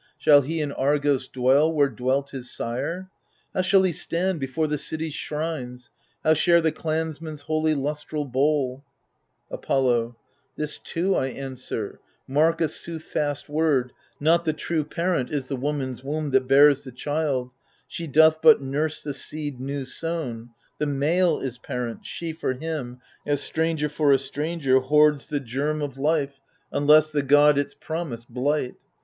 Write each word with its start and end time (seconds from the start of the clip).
Shall 0.17 0.41
he 0.41 0.61
in 0.61 0.71
Argos 0.71 1.27
dwell, 1.27 1.71
where 1.71 1.87
dwelt 1.87 2.31
his 2.31 2.49
sire? 2.49 3.11
How 3.53 3.61
shall 3.61 3.83
he 3.83 3.91
stand 3.91 4.39
before 4.39 4.65
the 4.65 4.79
city's 4.79 5.13
shrines. 5.13 5.91
How 6.23 6.33
share 6.33 6.59
the 6.59 6.71
clansmen's 6.71 7.41
holy 7.41 7.75
lustra! 7.75 8.23
bowl 8.25 8.83
Apollo 9.51 10.15
This 10.55 10.79
too 10.79 11.13
I 11.13 11.27
answer; 11.27 11.99
mark 12.27 12.61
a 12.61 12.67
soothfast 12.67 13.47
word 13.47 13.93
Not 14.19 14.43
the 14.43 14.53
true 14.53 14.83
parent 14.83 15.29
is 15.29 15.49
the 15.49 15.55
woman's 15.55 16.03
womb 16.03 16.31
That 16.31 16.47
bears 16.47 16.83
the 16.83 16.91
child; 16.91 17.53
she 17.87 18.07
doth 18.07 18.41
but 18.41 18.59
nurse 18.59 19.03
the 19.03 19.13
seed 19.13 19.59
New 19.61 19.85
sown: 19.85 20.49
the 20.79 20.87
male 20.87 21.39
is 21.39 21.59
parent; 21.59 22.07
she 22.07 22.33
for 22.33 22.53
him, 22.55 22.99
As 23.27 23.41
stranger 23.43 23.87
for 23.87 24.11
a 24.13 24.17
stranger, 24.17 24.79
hoards 24.79 25.27
the 25.27 25.39
germ 25.39 25.77
i66 25.77 25.79
THE 25.79 25.79
FURIES 25.79 25.91
Of 25.91 25.97
life, 26.03 26.41
unless 26.71 27.11
the 27.11 27.21
god 27.21 27.59
its 27.59 27.75
promise 27.75 28.25
blight. 28.25 28.73